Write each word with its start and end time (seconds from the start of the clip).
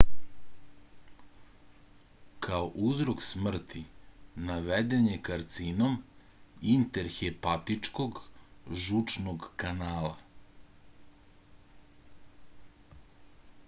kao 2.45 2.63
uzrok 2.91 3.19
smrti 3.25 3.81
naveden 4.47 5.05
je 5.11 5.19
karcinom 5.27 5.99
intrahepatičnog 6.77 8.19
žučnog 8.87 9.47
kanala 9.67 10.15